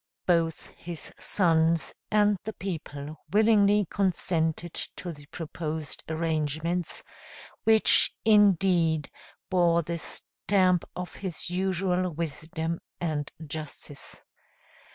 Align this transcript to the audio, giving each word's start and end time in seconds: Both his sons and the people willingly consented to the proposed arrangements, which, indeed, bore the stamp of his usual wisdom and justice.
Both 0.25 0.65
his 0.69 1.11
sons 1.19 1.93
and 2.09 2.35
the 2.43 2.53
people 2.53 3.17
willingly 3.31 3.85
consented 3.87 4.73
to 4.95 5.11
the 5.13 5.27
proposed 5.27 6.03
arrangements, 6.09 7.03
which, 7.65 8.11
indeed, 8.25 9.11
bore 9.51 9.83
the 9.83 9.99
stamp 9.99 10.85
of 10.95 11.13
his 11.13 11.51
usual 11.51 12.09
wisdom 12.11 12.79
and 12.99 13.31
justice. 13.45 14.23